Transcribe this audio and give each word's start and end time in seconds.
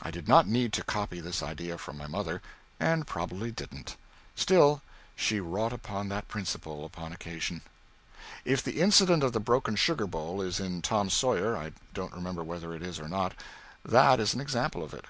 I 0.00 0.10
did 0.10 0.26
not 0.28 0.46
need 0.48 0.72
to 0.72 0.82
copy 0.82 1.20
this 1.20 1.42
idea 1.42 1.76
from 1.76 1.98
my 1.98 2.06
mother, 2.06 2.40
and 2.80 3.06
probably 3.06 3.50
didn't. 3.52 3.98
Still 4.34 4.80
she 5.14 5.40
wrought 5.40 5.74
upon 5.74 6.08
that 6.08 6.26
principle 6.26 6.86
upon 6.86 7.12
occasion. 7.12 7.60
If 8.46 8.62
the 8.62 8.80
incident 8.80 9.22
of 9.22 9.34
the 9.34 9.40
broken 9.40 9.76
sugar 9.76 10.06
bowl 10.06 10.40
is 10.40 10.58
in 10.58 10.80
"Tom 10.80 11.10
Sawyer" 11.10 11.54
I 11.54 11.72
don't 11.92 12.14
remember 12.14 12.42
whether 12.42 12.72
it 12.74 12.80
is 12.82 12.98
or 12.98 13.10
not 13.10 13.34
that 13.84 14.20
is 14.20 14.32
an 14.32 14.40
example 14.40 14.82
of 14.82 14.94
it. 14.94 15.04